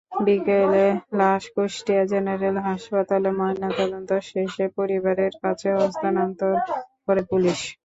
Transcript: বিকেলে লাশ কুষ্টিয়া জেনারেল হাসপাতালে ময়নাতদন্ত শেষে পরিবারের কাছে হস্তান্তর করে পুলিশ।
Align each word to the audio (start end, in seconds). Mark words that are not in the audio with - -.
বিকেলে 0.21 0.85
লাশ 1.19 1.43
কুষ্টিয়া 1.53 2.03
জেনারেল 2.11 2.55
হাসপাতালে 2.67 3.29
ময়নাতদন্ত 3.39 4.09
শেষে 4.29 4.65
পরিবারের 4.77 5.33
কাছে 5.43 5.67
হস্তান্তর 5.77 6.53
করে 7.05 7.21
পুলিশ। 7.31 7.59